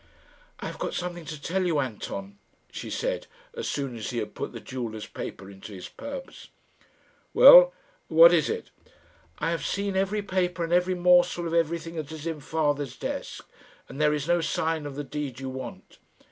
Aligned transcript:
"I 0.59 0.65
have 0.65 0.79
got 0.79 0.95
something 0.95 1.25
to 1.25 1.39
tell 1.39 1.63
you, 1.63 1.77
Anton," 1.79 2.39
she 2.71 2.89
said, 2.89 3.27
as 3.55 3.69
soon 3.69 3.95
as 3.95 4.09
he 4.09 4.17
had 4.17 4.33
put 4.33 4.51
the 4.51 4.59
jeweller's 4.59 5.05
paper 5.05 5.47
into 5.47 5.73
his 5.73 5.89
purse. 5.89 6.47
"Well 7.35 7.71
what 8.07 8.33
is 8.33 8.49
it?" 8.49 8.71
"I 9.37 9.51
have 9.51 9.63
seen 9.63 9.95
every 9.95 10.23
paper 10.23 10.63
and 10.63 10.73
every 10.73 10.95
morsel 10.95 11.45
of 11.45 11.53
everything 11.53 11.97
that 11.97 12.11
is 12.11 12.25
in 12.25 12.39
father's 12.39 12.95
desk, 12.97 13.47
and 13.87 14.01
there 14.01 14.11
is 14.11 14.27
no 14.27 14.41
sign 14.41 14.87
of 14.87 14.95
the 14.95 15.03
deed 15.03 15.39
you 15.39 15.49
want." 15.51 15.99